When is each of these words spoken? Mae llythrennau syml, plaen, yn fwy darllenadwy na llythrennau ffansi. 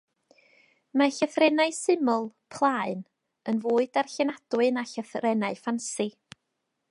Mae 1.01 1.11
llythrennau 1.17 1.73
syml, 1.79 2.23
plaen, 2.55 3.05
yn 3.53 3.61
fwy 3.67 3.87
darllenadwy 3.99 4.71
na 4.79 4.87
llythrennau 4.95 5.61
ffansi. 5.63 6.09